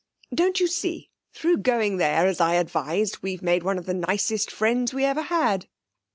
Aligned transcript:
Don't 0.33 0.59
you 0.59 0.65
see, 0.65 1.11
through 1.31 1.57
going 1.57 1.97
there, 1.97 2.25
as 2.25 2.41
I 2.41 2.55
advised, 2.55 3.19
we've 3.21 3.43
made 3.43 3.61
one 3.61 3.77
of 3.77 3.85
the 3.85 3.93
nicest 3.93 4.49
friends 4.49 4.95
we 4.95 5.05
ever 5.05 5.21
had.' 5.21 5.67